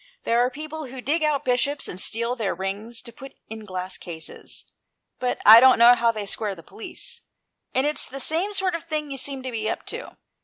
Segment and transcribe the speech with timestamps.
[0.23, 3.99] There are people who dig out Bishops and steal their rings to put in glass
[3.99, 4.65] cases,
[5.19, 7.21] but I don't know how they square the police;
[7.75, 10.17] and it's the same sort of thing you seem to be up to.